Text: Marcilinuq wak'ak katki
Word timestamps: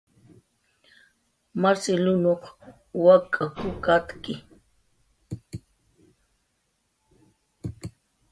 Marcilinuq 1.61 2.43
wak'ak 3.03 3.39
katki 3.85 4.33